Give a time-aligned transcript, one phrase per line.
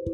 [0.00, 0.08] मैं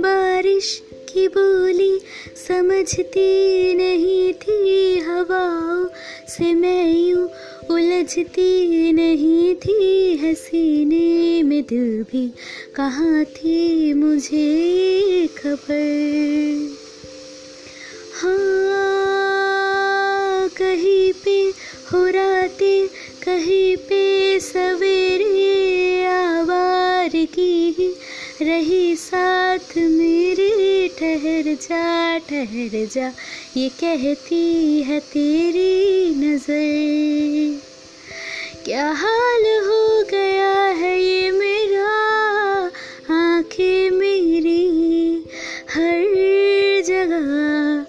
[0.00, 2.00] बारिश की बोली
[2.48, 5.88] समझती नहीं थी हवाओं
[6.28, 7.28] से मैं यूँ
[7.70, 12.32] उलझती नहीं थी। हसीने में दिल भी
[12.74, 16.76] कहाँ थी मुझे खबर?
[18.22, 18.61] हाँ
[22.52, 22.86] हो
[23.24, 27.94] कहीं पे सवेरे आवार की
[28.42, 33.12] रही साथ मेरे ठहर जा ठहर जा।
[33.56, 37.60] ये कहती है तेरी नज़र।
[38.64, 42.02] क्या हाल हो गया है ये मेरा?
[43.10, 45.24] आँखें मेरी
[45.70, 46.02] हर
[46.86, 47.86] जगह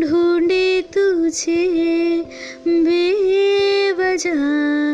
[0.00, 1.66] ढूंढे तुझे।
[2.68, 3.25] बेवजह
[4.16, 4.85] ये मैं